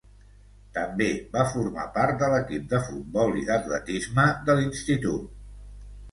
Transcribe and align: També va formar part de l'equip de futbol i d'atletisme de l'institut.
També 0.75 1.09
va 1.33 1.41
formar 1.49 1.83
part 1.97 2.23
de 2.23 2.29
l'equip 2.31 2.65
de 2.71 2.79
futbol 2.85 3.35
i 3.41 3.45
d'atletisme 3.49 4.25
de 4.49 4.55
l'institut. 4.61 5.29